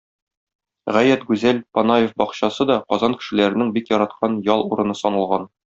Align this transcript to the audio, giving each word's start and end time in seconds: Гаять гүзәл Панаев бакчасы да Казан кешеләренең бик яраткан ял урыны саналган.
Гаять 0.95 1.25
гүзәл 1.27 1.59
Панаев 1.77 2.15
бакчасы 2.23 2.67
да 2.71 2.79
Казан 2.95 3.17
кешеләренең 3.21 3.73
бик 3.79 3.93
яраткан 3.95 4.41
ял 4.51 4.67
урыны 4.73 5.01
саналган. 5.05 5.51